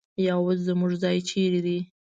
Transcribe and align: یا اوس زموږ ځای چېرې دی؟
یا 0.25 0.33
اوس 0.43 0.57
زموږ 0.67 0.91
ځای 1.03 1.17
چېرې 1.29 1.61
دی؟ 1.65 1.79